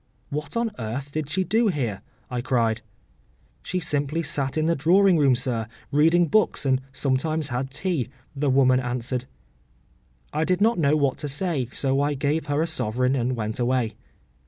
[0.31, 2.01] “What on earth did she do here?”
[2.31, 2.81] I cried.
[3.61, 8.49] “She simply sat in the drawing room, sir, reading books, and sometimes had tea,” the
[8.49, 9.25] woman answered.
[10.33, 13.59] I did not know what to say, so I gave her a sovereign and went
[13.59, 13.93] away.